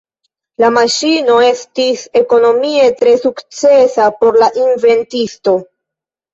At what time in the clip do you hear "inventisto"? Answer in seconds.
4.67-5.59